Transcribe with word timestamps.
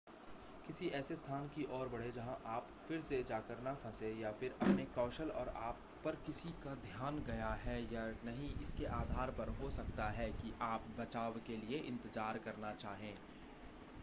किसी 0.67 0.87
ऐसे 0.89 1.15
स्थान 1.15 1.47
की 1.47 1.63
ओर 1.71 1.87
बढ़ें 1.87 2.11
जहां 2.11 2.35
आप 2.53 2.69
फिर 2.87 3.01
से 3.01 3.21
जाकर 3.23 3.59
न 3.67 3.73
फंसें 3.75 4.19
या 4.21 4.31
फिर 4.31 4.55
अपने 4.61 4.85
कौशल 4.95 5.29
और 5.31 5.49
आप 5.59 5.81
पर 6.05 6.15
किसी 6.25 6.49
का 6.63 6.73
ध्यान 6.85 7.19
गया 7.27 7.49
है 7.65 7.79
या 7.93 8.05
नहीं 8.25 8.49
इसके 8.61 8.85
आधार 8.93 9.31
पर 9.31 9.49
हो 9.61 9.69
सकता 9.71 10.09
है 10.11 10.29
कि 10.31 10.53
आप 10.61 10.87
बचाव 10.99 11.39
के 11.47 11.57
लिए 11.57 11.79
इंतज़ार 11.83 12.37
करना 12.37 12.73
चाहें 12.75 13.13